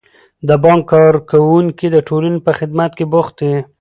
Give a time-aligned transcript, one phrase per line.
[0.47, 3.53] د بانک کارکوونکي د ټولنې په خدمت کې بوخت دي.